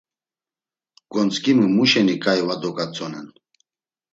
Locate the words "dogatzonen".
2.61-3.27